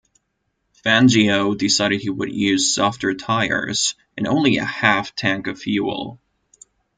Fangio 0.83 1.55
decided 1.55 2.01
he 2.01 2.09
would 2.09 2.31
use 2.33 2.73
softer 2.73 3.13
tyres, 3.13 3.93
and 4.17 4.25
only 4.27 4.57
a 4.57 4.65
half 4.65 5.13
tank 5.15 5.45
of 5.45 5.59
fuel. 5.59 6.19